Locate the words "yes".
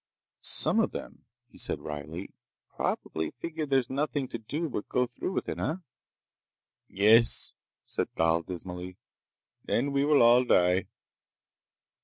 6.89-7.53